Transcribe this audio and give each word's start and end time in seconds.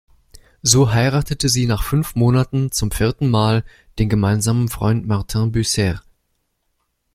So 0.63 0.91
heiratete 0.91 1.47
sie 1.47 1.67
nach 1.67 1.83
fünf 1.83 2.15
Monaten 2.15 2.71
zum 2.71 2.89
vierten 2.89 3.29
Mal 3.29 3.63
den 3.99 4.09
gemeinsamen 4.09 4.67
Freund 4.67 5.05
Martin 5.05 5.51
Bucer. 5.51 6.01